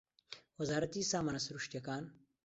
وەزارەتی 0.59 1.07
سامانە 1.11 1.41
سروشتییەکان 1.45 2.03